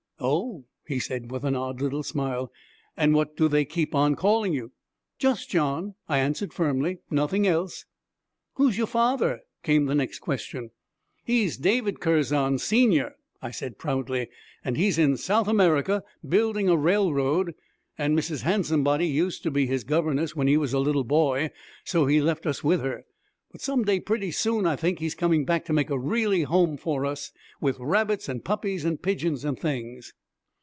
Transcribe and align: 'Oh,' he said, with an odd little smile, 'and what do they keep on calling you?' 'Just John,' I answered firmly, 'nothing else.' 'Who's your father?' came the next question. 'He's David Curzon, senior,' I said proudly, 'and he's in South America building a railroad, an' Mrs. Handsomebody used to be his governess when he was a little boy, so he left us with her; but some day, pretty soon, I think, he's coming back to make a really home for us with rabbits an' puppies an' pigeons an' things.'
'Oh,' 0.23 0.65
he 0.85 0.99
said, 0.99 1.31
with 1.31 1.43
an 1.43 1.55
odd 1.55 1.81
little 1.81 2.03
smile, 2.03 2.51
'and 2.95 3.15
what 3.15 3.35
do 3.35 3.47
they 3.47 3.65
keep 3.65 3.95
on 3.95 4.13
calling 4.15 4.53
you?' 4.53 4.71
'Just 5.17 5.49
John,' 5.49 5.95
I 6.07 6.19
answered 6.19 6.53
firmly, 6.53 6.99
'nothing 7.09 7.47
else.' 7.47 7.85
'Who's 8.53 8.77
your 8.77 8.85
father?' 8.85 9.39
came 9.63 9.87
the 9.87 9.95
next 9.95 10.19
question. 10.19 10.69
'He's 11.25 11.57
David 11.57 11.99
Curzon, 11.99 12.59
senior,' 12.59 13.15
I 13.41 13.49
said 13.49 13.79
proudly, 13.79 14.29
'and 14.63 14.77
he's 14.77 14.99
in 14.99 15.17
South 15.17 15.47
America 15.47 16.03
building 16.27 16.69
a 16.69 16.77
railroad, 16.77 17.55
an' 17.97 18.15
Mrs. 18.15 18.43
Handsomebody 18.43 19.07
used 19.07 19.41
to 19.41 19.49
be 19.49 19.65
his 19.65 19.83
governess 19.83 20.35
when 20.35 20.45
he 20.47 20.55
was 20.55 20.71
a 20.71 20.77
little 20.79 21.03
boy, 21.03 21.49
so 21.83 22.05
he 22.05 22.21
left 22.21 22.45
us 22.45 22.63
with 22.63 22.81
her; 22.81 23.05
but 23.53 23.59
some 23.59 23.83
day, 23.83 23.99
pretty 23.99 24.31
soon, 24.31 24.65
I 24.65 24.77
think, 24.77 24.99
he's 24.99 25.13
coming 25.13 25.43
back 25.43 25.65
to 25.65 25.73
make 25.73 25.89
a 25.89 25.99
really 25.99 26.43
home 26.43 26.77
for 26.77 27.05
us 27.05 27.33
with 27.59 27.77
rabbits 27.81 28.29
an' 28.29 28.39
puppies 28.39 28.85
an' 28.85 28.97
pigeons 28.99 29.43
an' 29.43 29.57
things.' 29.57 30.13